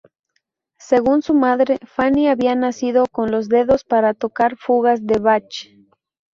[0.79, 5.67] Según su madre, Fanny había nacido "con los dedos para tocar fugas de Bach".